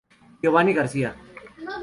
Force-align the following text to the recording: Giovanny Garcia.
Giovanny 0.41 0.73
Garcia. 0.73 1.13